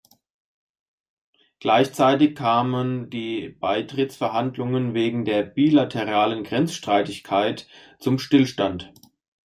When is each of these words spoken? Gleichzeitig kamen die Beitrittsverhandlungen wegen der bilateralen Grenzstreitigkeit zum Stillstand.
Gleichzeitig 1.59 2.33
kamen 2.35 3.11
die 3.11 3.49
Beitrittsverhandlungen 3.49 4.95
wegen 4.95 5.25
der 5.25 5.43
bilateralen 5.43 6.43
Grenzstreitigkeit 6.43 7.67
zum 7.99 8.17
Stillstand. 8.17 8.91